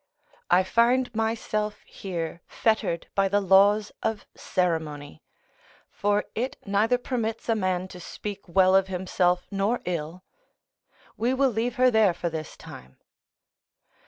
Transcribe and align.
I 0.49 0.63
find 0.63 1.13
myself 1.13 1.83
here 1.83 2.41
fettered 2.47 3.05
by 3.13 3.27
the 3.27 3.39
laws 3.39 3.91
of 4.01 4.25
ceremony; 4.33 5.21
for 5.91 6.25
it 6.33 6.57
neither 6.65 6.97
permits 6.97 7.47
a 7.47 7.53
man 7.53 7.87
to 7.89 7.99
speak 7.99 8.41
well 8.49 8.75
of 8.75 8.87
himself, 8.87 9.45
nor 9.51 9.79
ill: 9.85 10.23
we 11.17 11.35
will 11.35 11.51
leave 11.51 11.75
her 11.75 11.91
there 11.91 12.15
for 12.15 12.31
this 12.31 12.57
time. 12.57 12.97